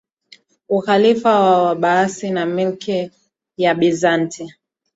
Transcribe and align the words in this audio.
ukhalifa 0.69 1.39
wa 1.39 1.63
Waabbasi 1.63 2.29
na 2.29 2.45
Milki 2.45 3.11
ya 3.57 3.75
Bizanti 3.75 4.55